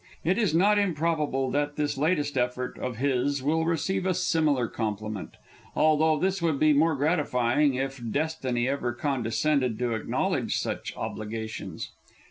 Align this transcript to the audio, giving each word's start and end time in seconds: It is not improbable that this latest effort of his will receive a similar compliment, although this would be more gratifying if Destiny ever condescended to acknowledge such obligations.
It 0.23 0.39
is 0.39 0.55
not 0.55 0.79
improbable 0.79 1.51
that 1.51 1.75
this 1.75 1.95
latest 1.95 2.35
effort 2.35 2.75
of 2.79 2.97
his 2.97 3.43
will 3.43 3.65
receive 3.65 4.07
a 4.07 4.15
similar 4.15 4.67
compliment, 4.67 5.37
although 5.75 6.17
this 6.17 6.41
would 6.41 6.57
be 6.59 6.73
more 6.73 6.95
gratifying 6.95 7.75
if 7.75 8.01
Destiny 8.09 8.67
ever 8.67 8.93
condescended 8.93 9.77
to 9.77 9.93
acknowledge 9.93 10.55
such 10.57 10.91
obligations. 10.97 11.91